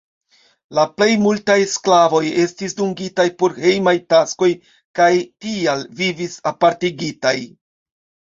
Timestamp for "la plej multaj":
0.77-1.57